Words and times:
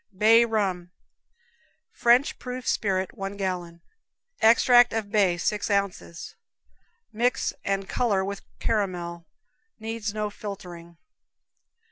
Bay 0.17 0.45
Rum. 0.45 0.89
French 1.91 2.39
proof 2.39 2.67
spirit, 2.67 3.15
one 3.15 3.37
gallon; 3.37 3.83
extract 4.41 4.89
bay, 5.11 5.37
six 5.37 5.69
ounces. 5.69 6.33
Mix 7.13 7.53
and 7.63 7.87
color 7.87 8.25
with 8.25 8.41
caramel; 8.57 9.27
needs 9.77 10.11
no 10.11 10.31
filtering. 10.31 10.97